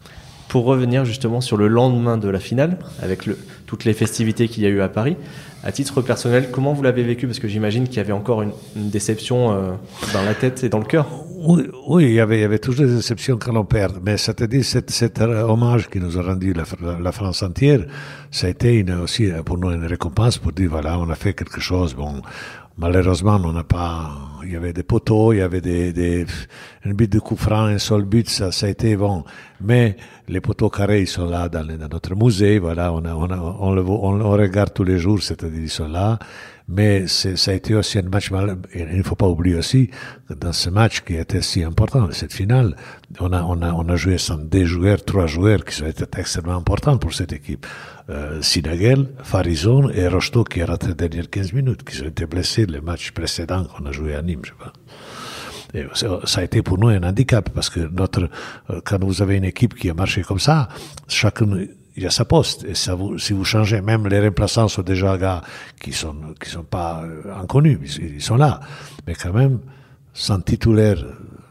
[0.49, 4.63] Pour revenir justement sur le lendemain de la finale, avec le, toutes les festivités qu'il
[4.63, 5.17] y a eu à Paris,
[5.65, 7.27] à titre personnel, comment vous l'avez vécu?
[7.27, 9.71] Parce que j'imagine qu'il y avait encore une, déception euh,
[10.13, 11.07] dans la tête et dans le cœur.
[11.47, 14.01] Oui, oui, il y avait, il y avait toujours des déceptions quand on perd.
[14.03, 16.65] Mais c'est-à-dire, cet, cet hommage qui nous a rendu la,
[16.99, 17.85] la, France entière,
[18.31, 21.35] ça a été une, aussi pour nous une récompense pour dire, voilà, on a fait
[21.35, 21.95] quelque chose.
[21.95, 22.23] Bon,
[22.79, 24.11] malheureusement, on n'a pas,
[24.43, 26.25] il y avait des poteaux, il y avait des, des
[26.87, 29.25] une but de coup franc, un seul but, ça, ça a été bon.
[29.61, 29.97] Mais
[30.29, 33.75] les poteaux carrés, ils sont là dans, notre musée, voilà, on, a, on, a, on,
[33.75, 36.19] le, on, regarde tous les jours, c'est-à-dire ils sont là.
[36.67, 39.91] Mais ça a été aussi un match mal, il ne faut pas oublier aussi,
[40.35, 42.75] dans ce match qui était si important, cette finale,
[43.21, 46.05] on a, on a, on a joué sans deux joueurs, trois joueurs qui ont été
[46.17, 47.67] extrêmement importants pour cette équipe.
[48.09, 52.25] Euh, Sinagel, Farizon et Rocheteau qui a raté les dernières 15 minutes, qui ont été
[52.25, 54.73] blessés le match précédent qu'on a joué à Nîmes, je pense
[56.25, 58.29] ça a été pour nous un handicap parce que notre,
[58.71, 60.69] euh, quand vous avez une équipe qui a marché comme ça,
[61.09, 61.47] chacun
[61.97, 62.65] il a sa poste.
[62.65, 65.43] Et ça vous, si vous changez, même les remplaçants sont déjà gars
[65.81, 68.61] qui sont, qui sont pas euh, inconnus, ils, sont là.
[69.07, 69.61] Mais quand même,
[70.13, 71.05] sans titulaire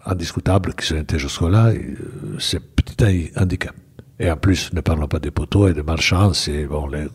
[0.06, 1.96] indiscutable qui été jusque-là, euh,
[2.40, 3.76] c'est petit handicap.
[4.20, 7.08] Et en plus, ne parlons pas des poteaux et des marchands, c'est bon, les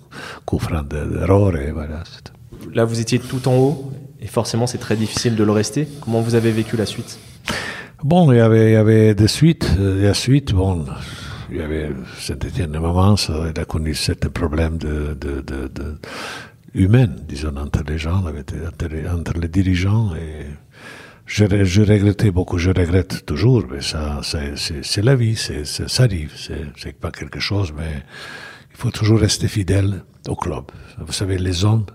[0.45, 2.03] coups francs d'erreur et voilà.
[2.75, 5.87] Là, vous étiez tout en haut et forcément, c'est très difficile de le rester.
[6.01, 7.19] Comment vous avez vécu la suite?
[8.03, 9.71] Bon, il y avait, il y avait des suites.
[9.79, 10.85] Euh, la suite, bon,
[11.51, 15.99] il y avait Saint-Étienne de moment, il a connu certains problèmes de, de, de, de
[17.27, 20.15] disons, entre les gens, entre, les dirigeants.
[20.15, 20.47] Et
[21.27, 26.33] je, je, regrettais beaucoup, je regrette toujours, mais ça, c'est la vie, c'est ça arrive.
[26.77, 28.03] C'est pas quelque chose, mais
[28.71, 30.65] il faut toujours rester fidèle au club.
[30.99, 31.87] Vous savez, les hommes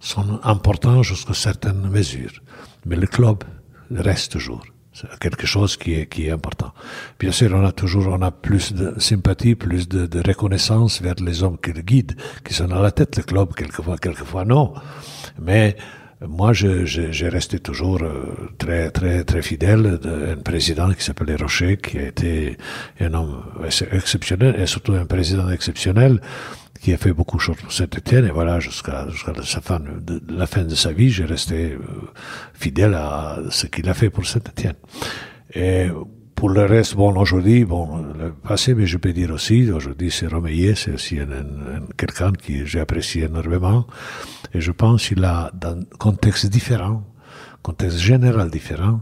[0.00, 2.40] sont importants jusqu'à certaines mesures.
[2.86, 3.44] Mais le club
[3.90, 4.64] reste toujours.
[5.20, 6.72] Quelque chose qui est, qui est important.
[7.18, 11.16] Bien sûr, on a toujours, on a plus de sympathie, plus de, de reconnaissance vers
[11.20, 14.74] les hommes qui le guident, qui sont à la tête du club, quelquefois, quelquefois non.
[15.40, 15.76] Mais,
[16.26, 21.36] moi, je, je, j'ai resté toujours euh, très, très, très fidèle d'un président qui s'appelait
[21.36, 22.56] Rocher, qui a été
[23.00, 23.42] un homme
[23.92, 26.20] exceptionnel, et surtout un président exceptionnel,
[26.80, 30.22] qui a fait beaucoup de choses pour Saint-Etienne, et voilà, jusqu'à jusqu'à sa fin de,
[30.28, 31.78] la fin de sa vie, j'ai resté euh,
[32.54, 34.76] fidèle à ce qu'il a fait pour Saint-Etienne.
[35.54, 35.88] Et
[36.34, 40.28] pour le reste, bon, aujourd'hui, bon, le passé, mais je peux dire aussi, aujourd'hui, c'est
[40.28, 43.86] Romeyer, c'est aussi un, un, quelqu'un qui j'ai apprécié énormément,
[44.54, 47.02] et je pense qu'il a, dans un contexte différent,
[47.62, 49.00] contexte général différent,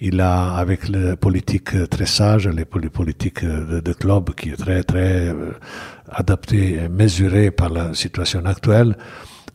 [0.00, 5.28] il a, avec les politiques très sages, les politiques de, club qui est très, très
[5.28, 5.52] euh,
[6.10, 8.96] adapté et mesuré par la situation actuelle,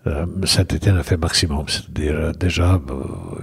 [0.08, 1.66] euh, Saint-Etienne a fait maximum.
[1.68, 2.80] C'est-à-dire, euh, déjà,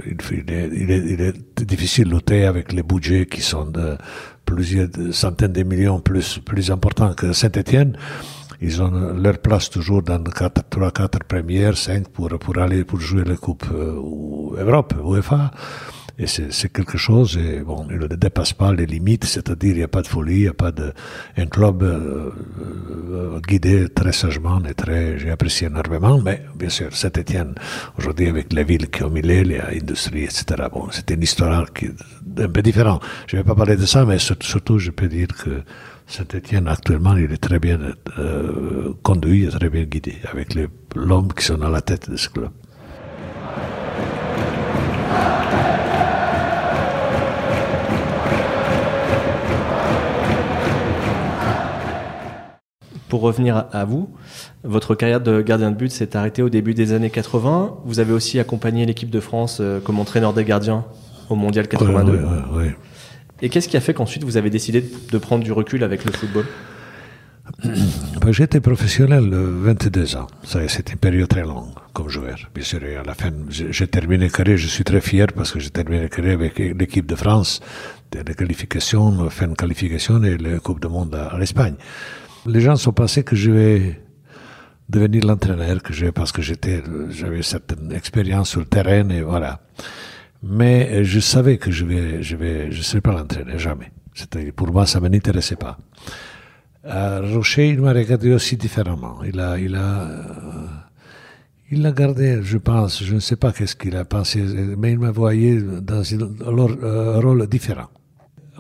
[0.07, 3.97] il, est, il, est, il, est, difficile de lutter avec les budgets qui sont de
[4.45, 7.97] plusieurs centaines de millions plus, plus importants que Saint-Etienne.
[8.63, 13.01] Ils ont leur place toujours dans quatre, trois, quatre premières, cinq pour, pour aller, pour
[13.01, 15.51] jouer la Coupe euh, Europe, UEFA.
[16.19, 19.83] Et c'est quelque chose, et bon, il ne dépasse pas les limites, c'est-à-dire il n'y
[19.83, 20.95] a pas de folie, il n'y a pas de...
[21.37, 22.31] Un club euh,
[23.11, 25.19] euh, guidé très sagement et très...
[25.19, 27.55] J'ai apprécié énormément, mais bien sûr, Saint-Etienne,
[27.99, 32.43] aujourd'hui avec les villes qui ont mis l'industrie, etc., bon, c'était une histoire qui est
[32.43, 33.05] un peu différente.
[33.27, 35.63] Je ne vais pas parler de ça, mais surtout, je peux dire que
[36.07, 37.79] Saint-Etienne, actuellement, il est très bien
[38.19, 40.57] euh, conduit et très bien guidé, avec
[40.95, 42.51] l'homme qui sont à la tête de ce club.
[53.09, 54.11] Pour revenir à vous,
[54.65, 57.77] votre carrière de gardien de but s'est arrêtée au début des années 80.
[57.85, 60.85] Vous avez aussi accompagné l'équipe de France euh, comme entraîneur des gardiens
[61.31, 62.13] au Mondial 82.
[62.13, 62.73] Oui, oui, oui.
[63.43, 66.13] Et qu'est-ce qui a fait qu'ensuite vous avez décidé de prendre du recul avec le
[66.13, 66.47] football?
[68.21, 70.27] Ben, J'étais professionnel 22 ans.
[70.43, 72.37] C'était une période très longue comme joueur.
[72.53, 74.57] Bien sûr, à la fin, j'ai terminé carrière.
[74.57, 77.61] Je suis très fier parce que j'ai terminé carrière avec l'équipe de France,
[78.11, 81.77] de qualifications, fin de qualification et la Coupe du Monde à l'Espagne
[82.47, 84.01] les gens sont pensés que je vais
[84.89, 89.61] devenir l'entraîneur, que je, parce que j'étais, j'avais certaine expérience sur le terrain et voilà.
[90.43, 93.91] Mais je savais que je vais, je vais, je serai pas l'entraîneur, jamais.
[94.15, 95.79] C'était, pour moi, ça ne m'intéressait pas.
[96.87, 99.23] Euh, Rocher, il m'a regardé aussi différemment.
[99.25, 100.67] Il a, il a, euh,
[101.71, 104.41] il l'a gardé, je pense, je ne sais pas qu'est-ce qu'il a pensé,
[104.79, 107.89] mais il m'a voyé dans un euh, rôle différent.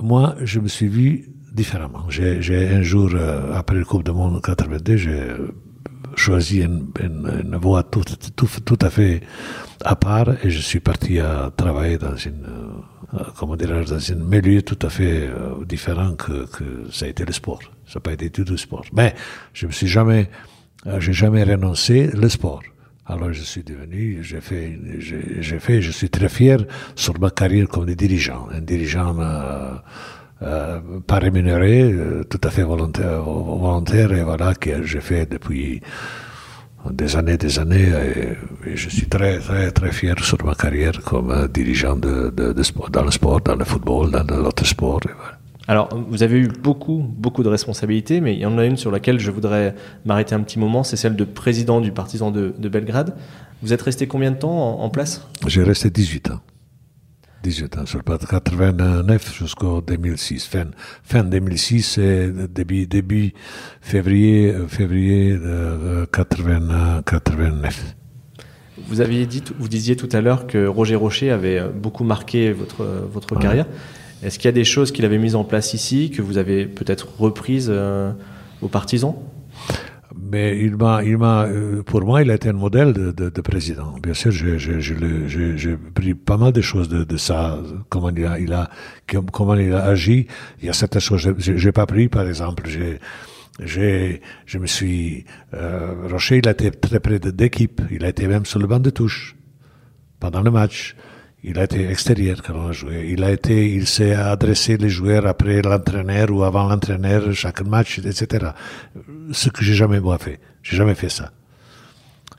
[0.02, 2.04] Moi, je me suis vu différemment.
[2.10, 5.48] J'ai un jour, euh, après le Coupe du Monde 82, j'ai euh,
[6.14, 8.04] choisi une, voie tout,
[8.36, 9.22] tout, tout, à fait
[9.84, 12.46] à part et je suis parti à travailler dans une,
[13.14, 15.28] euh, comment dirais dans un milieu tout à fait
[15.66, 17.60] différent que, que ça a été le sport.
[17.86, 18.84] Ça n'a pas été tout le sport.
[18.92, 19.14] Mais
[19.54, 20.28] je me suis jamais,
[20.98, 22.62] j'ai jamais renoncé le sport.
[23.08, 24.76] Alors je suis devenu, j'ai fait,
[25.40, 26.58] j'ai fait, je suis très fier
[26.96, 29.14] sur ma carrière comme dirigeant, un dirigeant
[30.42, 35.80] euh, pas rémunéré, euh, tout à fait volontaire, volontaire et voilà, que j'ai fait depuis
[36.90, 37.88] des années, des années,
[38.66, 42.90] et, je suis très, très, très fier sur ma carrière comme dirigeant de, de, sport,
[42.90, 45.00] dans le sport, dans le football, dans l'autre sport.
[45.68, 48.90] Alors, vous avez eu beaucoup, beaucoup de responsabilités, mais il y en a une sur
[48.90, 53.16] laquelle je voudrais m'arrêter un petit moment, c'est celle de président du partisan de, Belgrade.
[53.62, 55.26] Vous êtes resté combien de temps en place?
[55.46, 56.40] J'ai resté 18 ans.
[57.42, 60.46] 18 ans, sur 89 jusqu'au 2006.
[60.46, 60.66] Fin,
[61.04, 63.34] fin 2006 et début, début
[63.80, 65.38] février, février
[66.12, 67.96] 89.
[68.88, 72.84] Vous aviez dit, vous disiez tout à l'heure que Roger Rocher avait beaucoup marqué votre,
[73.10, 73.66] votre carrière.
[74.22, 76.66] Est-ce qu'il y a des choses qu'il avait mises en place ici que vous avez
[76.66, 78.12] peut-être reprises euh,
[78.62, 79.14] aux partisans?
[80.30, 83.28] Mais il m'a, il m'a, euh, pour moi, il a été un modèle de, de,
[83.30, 83.94] de président.
[84.02, 87.58] Bien sûr, j'ai, j'ai, pris pas mal de choses de, de ça,
[87.88, 88.68] comment il a, il a,
[89.32, 90.26] comment il a agi.
[90.60, 92.98] Il y a certaines choses, j'ai, j'ai pas pris, par exemple, j'ai,
[93.64, 97.80] j'ai, je me suis, euh, Rocher, il a été très près d'équipe.
[97.90, 99.36] Il a été même sur le banc de touche
[100.20, 100.96] pendant le match.
[101.44, 103.08] Il a été extérieur quand on a joué.
[103.10, 107.98] Il a été, il s'est adressé les joueurs après l'entraîneur ou avant l'entraîneur chaque match,
[107.98, 108.50] etc.
[109.32, 110.40] Ce que j'ai jamais moi fait.
[110.62, 111.30] J'ai jamais fait ça.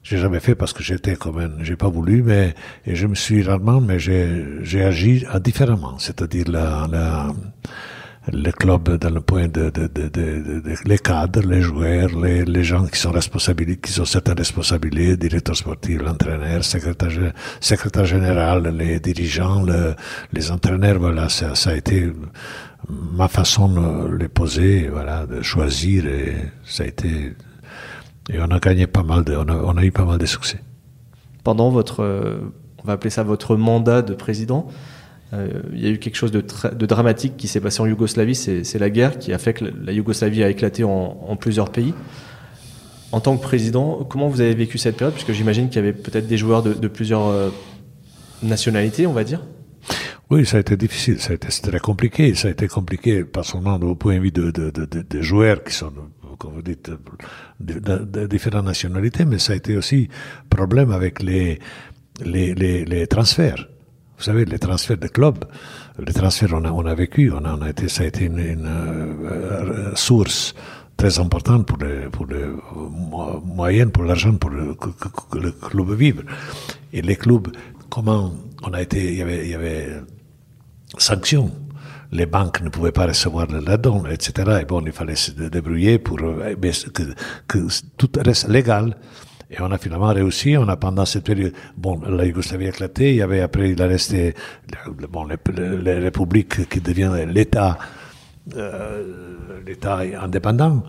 [0.03, 2.55] J'ai jamais fait parce que j'étais comme un, j'ai pas voulu, mais,
[2.85, 5.99] et je me suis rarement, mais j'ai, j'ai agi différemment.
[5.99, 7.33] C'est-à-dire la, la,
[8.31, 12.63] le club dans le point de, de, de, de, les cadres, les joueurs, les, les
[12.63, 18.99] gens qui sont responsables, qui ont certaines responsabilités, directeur sportif, l'entraîneur, secrétaire, secrétaire général, les
[18.99, 19.95] dirigeants, le,
[20.33, 22.11] les entraîneurs, voilà, ça, ça a été
[22.89, 26.35] ma façon de les poser, voilà, de choisir et
[26.65, 27.33] ça a été,
[28.29, 30.59] et on a gagné pas mal de, on a, eu pas mal de succès.
[31.43, 32.03] Pendant votre,
[32.83, 34.67] on va appeler ça votre mandat de président,
[35.33, 38.79] il y a eu quelque chose de, de dramatique qui s'est passé en Yougoslavie, c'est
[38.79, 40.89] la guerre qui a fait que la Yougoslavie a éclaté en,
[41.27, 41.93] en, plusieurs pays.
[43.11, 45.13] En tant que président, comment vous avez vécu cette période?
[45.13, 47.49] Puisque j'imagine qu'il y avait peut-être des joueurs de, de plusieurs euh,
[48.43, 49.41] nationalités, on va dire.
[50.29, 52.35] Oui, ça a été difficile, ça a été très compliqué.
[52.35, 55.63] Ça a été compliqué, pas seulement au point de vue de, de, de, de joueurs
[55.63, 55.93] qui sont,
[56.37, 56.91] comme vous dites,
[57.61, 60.09] de, différentes nationalités, mais ça a été aussi
[60.49, 61.59] problème avec les,
[62.23, 63.69] les, les, les transferts.
[64.17, 65.45] Vous savez, les transferts de clubs,
[65.99, 68.25] les transferts, on a, on a vécu, on a, on a été, ça a été
[68.25, 70.55] une, euh, source
[70.95, 72.43] très importante pour les, pour les
[73.45, 76.23] moyens, pour l'argent, pour que, le club vive.
[76.93, 77.49] Et les clubs,
[77.89, 80.01] comment on a été, il y avait, il y avait
[80.97, 81.51] sanctions.
[82.11, 84.59] Les banques ne pouvaient pas recevoir la don, etc.
[84.61, 87.03] Et bon, il fallait se débrouiller pour que,
[87.47, 88.95] que tout reste légal
[89.49, 93.11] Et on a finalement réussi, on a pendant cette période, bon, la Yougoslavie a éclaté,
[93.11, 94.33] il y avait après, il a resté,
[95.09, 95.37] bon, les,
[95.83, 97.77] les républiques qui deviennent l'État,
[98.55, 99.03] euh,
[99.65, 100.83] l'État indépendant.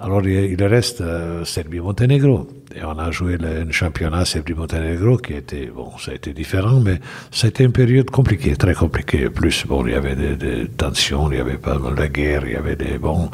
[0.00, 1.02] Alors il, reste
[1.44, 2.48] Serbie-Monténégro.
[2.74, 6.98] Et on a joué le, championnat Serbie-Monténégro qui était, bon, ça a été différent, mais
[7.30, 9.30] ça a été une période compliquée, très compliquée.
[9.30, 12.56] Plus, bon, il y avait des, tensions, il y avait pas de guerre, il y
[12.56, 13.30] avait des, bon,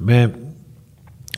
[0.00, 0.28] mais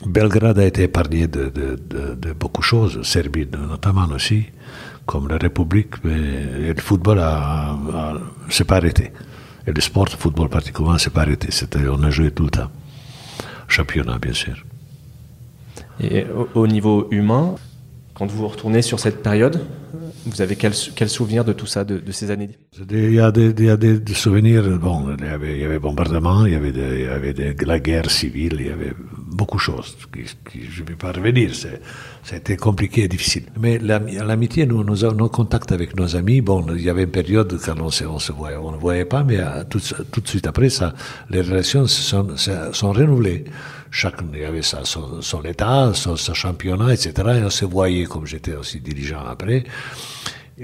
[0.03, 4.45] Belgrade a été épargné de, de, beaucoup de choses, Serbie notamment aussi,
[5.05, 7.77] comme la République, mais le football a,
[8.49, 9.11] s'est pas arrêté.
[9.67, 11.47] Et le sport, le football particulièrement, s'est pas arrêté.
[11.89, 12.69] on a joué tout le temps.
[13.67, 14.63] Championnat, bien sûr.
[15.99, 17.55] Et au, niveau humain,
[18.13, 19.65] quand vous retournez sur cette période,
[20.25, 22.49] vous avez quel, quel souvenir de tout ça, de, ces années?
[22.91, 24.63] Il y a des, il y a des, souvenirs.
[24.77, 27.79] Bon, il y avait, il y avait bombardement, il y avait, il y avait la
[27.79, 28.93] guerre civile, il y avait
[29.35, 31.51] beaucoup de choses qui, je ne vais pas revenir.
[32.23, 33.43] C'était compliqué et difficile.
[33.59, 37.59] Mais l'amitié, nous, nos, nos contacts avec nos amis, bon, il y avait une période
[37.63, 40.27] quand on se, on se voyait, on ne voyait pas, mais euh, tout, tout, de
[40.27, 40.93] suite après, ça,
[41.29, 43.45] les relations sont, sont renouvelées.
[43.91, 47.13] Chacun avait sa, son, état, son, championnat, etc.
[47.39, 49.63] Et on se voyait, comme j'étais aussi dirigeant après.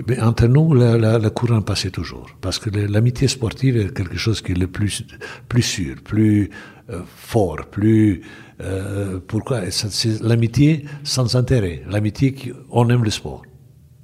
[0.07, 2.29] Mais entre nous, la, la, courant passait toujours.
[2.39, 5.05] Parce que l'amitié sportive est quelque chose qui est le plus,
[5.49, 6.49] plus sûr, plus
[6.89, 8.21] euh, fort, plus...
[8.61, 9.71] Euh, pourquoi?
[9.71, 11.83] C'est l'amitié sans intérêt.
[11.89, 12.51] L'amitié qui...
[12.69, 13.41] On aime le sport.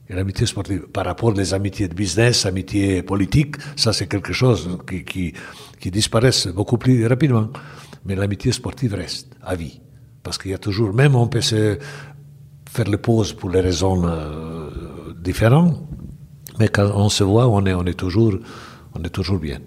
[0.09, 4.79] Et l'amitié sportive, par rapport aux amitiés de business, amitié politique, ça c'est quelque chose
[4.87, 5.33] qui,
[5.79, 7.49] qui, disparaissent beaucoup plus rapidement
[8.07, 9.79] mais l'amitié sportive reste à vie.
[10.23, 11.77] Parce qu'il y a toujours, même on peut se
[12.69, 15.77] faire les pauses pour les raisons euh, différentes,
[16.59, 18.33] mais quand on se voit, on est, on est, toujours,
[18.95, 19.59] on est toujours bien.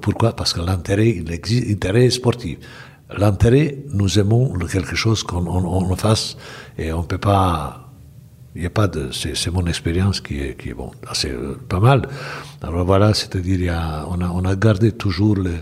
[0.00, 0.34] Pourquoi?
[0.36, 2.58] Parce que l'intérêt, l'intérêt sportif.
[3.16, 6.36] L'intérêt, nous aimons quelque chose qu'on on, fasse
[6.78, 7.92] et on ne peut pas.
[8.54, 9.10] Il n'y a pas de.
[9.12, 10.90] C'est mon expérience qui est, qui est bon.
[11.12, 12.08] C'est euh, pas mal.
[12.62, 13.74] Alors voilà, c'est-à-dire,
[14.08, 15.52] on a, on a gardé toujours le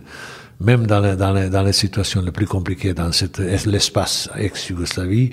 [0.62, 3.10] même dans les, dans, les, situations les plus compliquées dans
[3.66, 5.30] l'espace ex-Yougoslavie,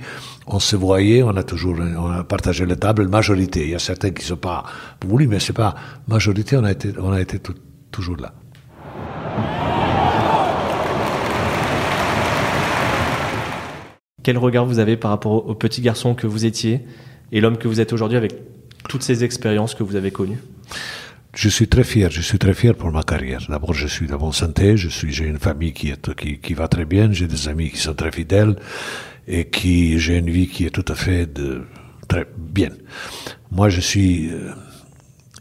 [0.48, 3.64] on se voyait, on a toujours on a partagé les tables, majorité.
[3.64, 4.64] Il y a certains qui ne sont pas
[5.06, 5.76] voulu, mais c'est pas
[6.08, 7.40] majorité, on a été, on a été
[7.92, 8.34] toujours là.
[14.30, 16.82] Quel regard vous avez par rapport au petit garçon que vous étiez
[17.32, 18.34] et l'homme que vous êtes aujourd'hui avec
[18.88, 20.38] toutes ces expériences que vous avez connues?
[21.34, 23.44] Je suis très fier, je suis très fier pour ma carrière.
[23.50, 26.68] D'abord, je suis de bonne santé, je suis, j'ai une famille qui qui, qui va
[26.68, 28.56] très bien, j'ai des amis qui sont très fidèles
[29.28, 31.28] et qui, j'ai une vie qui est tout à fait
[32.08, 32.70] très bien.
[33.50, 34.52] Moi, je suis, euh,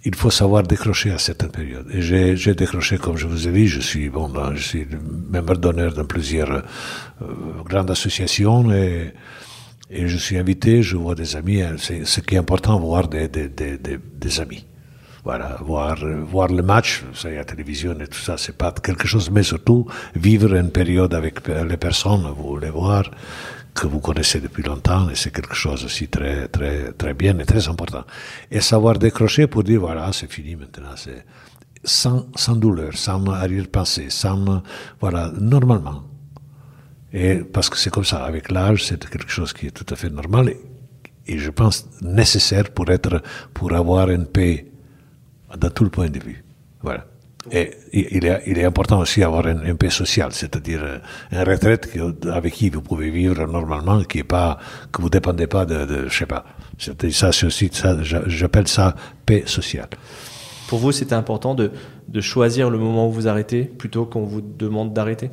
[0.09, 1.89] il faut savoir décrocher à certaines périodes.
[1.93, 4.87] Et j'ai, décroché, comme je vous ai dit, je suis, bon, ben, je suis
[5.35, 6.63] membre d'honneur dans plusieurs euh,
[7.69, 9.13] grandes associations et,
[9.91, 11.61] je suis invité, je vois des amis.
[11.79, 13.79] C'est, ce qui est important, voir des, des, des,
[14.25, 14.65] des amis
[15.25, 15.97] voilà, voir,
[16.35, 19.43] voir le match, ça y la télévision et tout ça, c'est pas quelque chose, mais
[19.43, 23.11] surtout vivre une période avec les personnes, vous les voir,
[23.81, 27.45] que vous connaissez depuis longtemps, et c'est quelque chose aussi très, très, très bien et
[27.45, 28.05] très important.
[28.51, 31.25] Et savoir décrocher pour dire, voilà, c'est fini maintenant, c'est
[31.85, 34.63] sans, sans douleur, sans arrière-pensée, sans,
[35.01, 36.05] voilà, normalement.
[37.13, 39.97] Et parce que c'est comme ça, avec l'âge, c'est quelque chose qui est tout à
[39.97, 40.61] fait normal et,
[41.27, 43.23] et je pense nécessaire pour être,
[43.55, 44.71] pour avoir une paix
[45.57, 46.45] dans tout le point de vue.
[46.83, 47.07] Voilà.
[47.51, 50.99] Et il est, il est important aussi d'avoir un, paix social, c'est-à-dire euh,
[51.33, 51.89] une retraite
[52.31, 54.59] avec qui vous pouvez vivre normalement, qui est pas,
[54.93, 56.45] que vous dépendez pas de, de je sais pas.
[56.79, 58.95] Ça, aussi, ça, j'appelle ça
[59.27, 59.89] paix sociale.
[60.69, 61.71] Pour vous, c'était important de,
[62.09, 65.31] de, choisir le moment où vous arrêtez plutôt qu'on vous demande d'arrêter?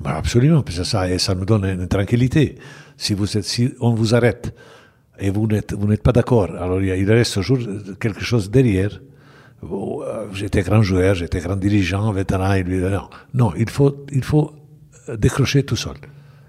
[0.00, 2.56] Bah Absolument, parce que ça, et ça nous donne une tranquillité.
[2.98, 4.54] Si, vous êtes, si on vous arrête
[5.18, 7.58] et vous n'êtes, vous n'êtes pas d'accord, alors il reste toujours
[7.98, 9.00] quelque chose derrière
[9.62, 14.22] euh, j'étais grand joueur, j'étais grand dirigeant, vétéran, et lui, non, non, il faut, il
[14.22, 14.52] faut
[15.16, 15.96] décrocher tout seul.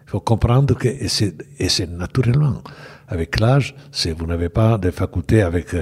[0.06, 2.62] Il faut comprendre que, et c'est naturellement,
[3.08, 5.76] avec l'âge, c'est vous n'avez pas de facultés avec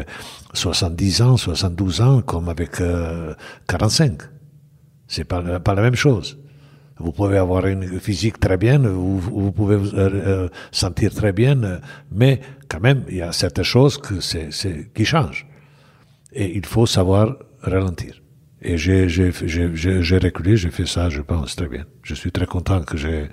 [0.53, 2.81] 70 euh, ans, 72 ans, comme avec
[3.67, 4.21] 45.
[4.21, 4.25] Euh,
[5.07, 6.39] c'est pas, pas la même chose.
[6.97, 9.91] Vous pouvez avoir une physique très bien, vous, vous pouvez vous
[10.71, 14.49] sentir très bien, mais quand même, il y a certaines choses que c'est,
[14.93, 15.45] qui changent.
[16.35, 18.21] Et il faut savoir ralentir.
[18.61, 21.85] Et j'ai, j'ai, j'ai, j'ai reculé, j'ai fait ça, je pense, très bien.
[22.03, 23.29] Je suis très content que j'ai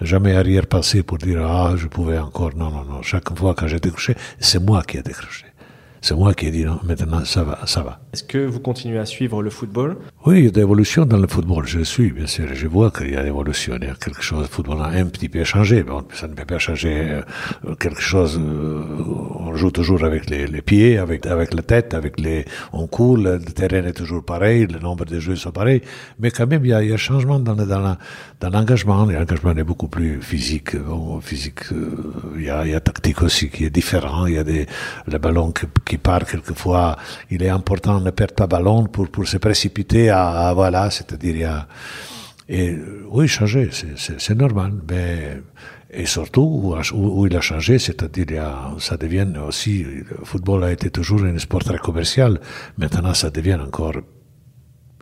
[0.00, 2.54] jamais arrière-passé pour dire, ah, je pouvais encore.
[2.56, 3.02] Non, non, non.
[3.02, 5.46] Chaque fois que j'ai décroché, c'est moi qui ai décroché.
[6.04, 8.00] C'est moi qui ai dit non, maintenant ça va, ça va.
[8.12, 9.96] Est-ce que vous continuez à suivre le football?
[10.26, 11.64] Oui, il y a des évolutions dans le football.
[11.66, 12.46] Je suis, bien sûr.
[12.52, 13.76] Je vois qu'il y a des évolutions.
[13.80, 14.42] Il y a quelque chose.
[14.42, 15.84] Le football a un petit peu changé.
[15.84, 17.22] Bon, ça ne peut pas changer
[17.64, 18.36] euh, quelque chose.
[18.36, 18.82] euh,
[19.38, 23.16] on joue toujours avec les, les pieds, avec, avec la tête, avec les, on court.
[23.16, 24.66] Le terrain est toujours pareil.
[24.66, 25.82] Le nombre de jeux sont pareils.
[26.18, 27.98] Mais quand même, il y a, il y a changement dans, le- dans, la-
[28.40, 29.04] dans l'engagement.
[29.06, 30.76] L'engagement est beaucoup plus physique.
[30.76, 31.96] Bon, physique, euh,
[32.36, 34.26] il y a, il y a tactique aussi qui est différent.
[34.26, 34.66] Il y a des,
[35.06, 36.96] le ballon qui, qui part quelquefois.
[37.30, 40.90] Il est important de ne perdre pas ballon pour, pour se précipiter à, à- voilà,
[40.90, 41.66] c'est-à-dire a,
[42.48, 45.40] et euh, oui, changer, c'est- normal, mais
[45.94, 51.22] et surtout où, il a changé, c'est-à-dire ça devient aussi, le football a été toujours
[51.24, 52.40] un sport très commercial,
[52.78, 53.92] maintenant ça devient encore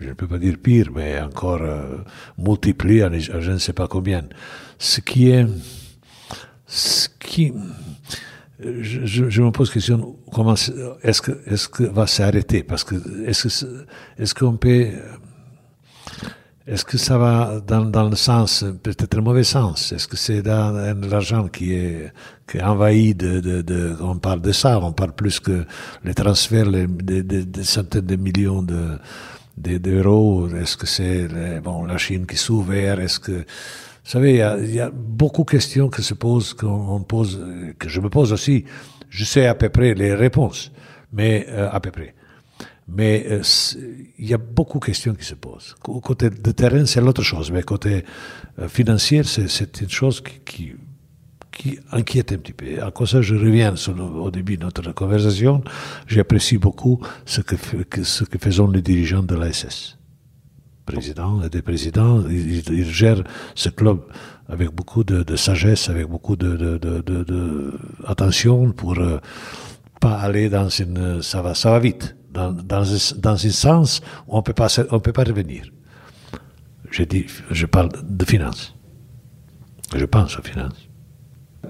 [0.00, 1.98] je ne peux pas dire pire, mais encore euh,
[2.38, 4.22] multiplié à, à je ne sais pas combien.
[4.78, 5.46] Ce qui est,
[6.66, 7.52] ce qui,
[8.80, 10.54] je, je, me pose question, comment
[11.02, 12.62] est-ce que, est-ce que va s'arrêter?
[12.62, 12.94] Parce que
[13.26, 13.84] est-ce que,
[14.22, 14.88] est-ce qu'on peut,
[16.66, 19.92] est-ce que ça va dans, dans le sens, peut-être le mauvais sens?
[19.92, 20.72] Est-ce que c'est dans,
[21.10, 22.12] l'argent qui est,
[22.46, 25.64] qui est envahi de, de, de, on parle de ça, on parle plus que
[26.04, 28.98] les transferts, les, des, des- des centaines de millions de,
[29.56, 30.48] de- d'euros.
[30.48, 33.44] Est-ce que c'est bon, la Chine qui s'ouvre Est-ce que,
[34.04, 37.40] vous savez, il y, y a beaucoup de questions que se posent, qu'on on pose,
[37.78, 38.64] que je me pose aussi.
[39.08, 40.72] Je sais à peu près les réponses,
[41.12, 42.14] mais euh, à peu près.
[42.88, 43.42] Mais euh,
[44.18, 45.76] il y a beaucoup de questions qui se posent.
[45.82, 48.04] Cô- Côté de terrain, c'est l'autre chose, mais côté
[48.58, 49.46] euh, financier, c'est,
[49.80, 50.72] une chose qui, qui,
[51.52, 52.82] qui inquiète un petit peu.
[52.82, 55.62] À de ça, je reviens sur le- au début de notre conversation.
[56.08, 59.96] J'apprécie beaucoup ce que- ce que faisons les dirigeants de l'ASS.
[60.92, 63.22] Président et des présidents, ils, gèrent
[63.54, 63.98] ce club
[64.48, 67.72] avec beaucoup de, de sagesse, avec beaucoup de,
[68.06, 69.18] attention pour euh,
[70.00, 74.00] pas aller dans une, ça va, ça va vite, dans, dans, un- dans un sens
[74.26, 75.64] où on peut pas, on peut pas revenir.
[76.90, 78.74] Je dis, je parle de finances.
[79.94, 80.88] Je pense aux finances.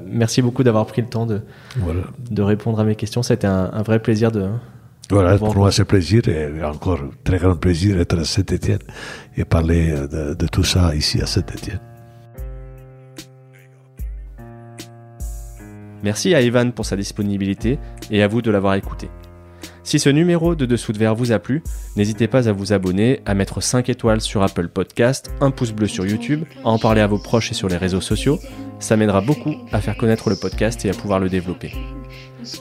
[0.07, 1.43] Merci beaucoup d'avoir pris le temps de,
[1.77, 2.03] Voilà.
[2.31, 3.23] de répondre à mes questions.
[3.23, 4.49] C'était un, un vrai plaisir de.
[5.11, 8.79] Voilà, pour moi c'est plaisir et encore très grand plaisir d'être à Saint-Étienne
[9.37, 11.81] et parler de, de tout ça ici à Saint-Étienne.
[16.03, 17.79] Merci à Evan pour sa disponibilité
[18.11, 19.11] et à vous de l'avoir écouté.
[19.83, 21.63] Si ce numéro de Dessous de Verre vous a plu,
[21.97, 25.89] n'hésitez pas à vous abonner, à mettre 5 étoiles sur Apple Podcast, un pouce bleu
[25.89, 28.39] sur YouTube, à en parler à vos proches et sur les réseaux sociaux.
[28.81, 31.73] Ça m'aidera beaucoup à faire connaître le podcast et à pouvoir le développer.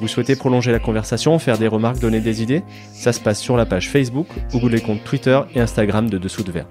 [0.02, 2.64] Vous souhaitez prolonger la conversation, faire des remarques, donner des idées?
[2.94, 6.44] Ça se passe sur la page Facebook ou les comptes Twitter et Instagram de Dessous
[6.44, 6.68] de Verre.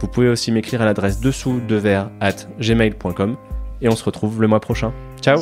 [0.00, 1.78] Vous pouvez aussi m'écrire à l'adresse dessous de
[2.20, 3.36] at gmail.com
[3.80, 4.92] et on se retrouve le mois prochain.
[5.20, 5.38] Ciao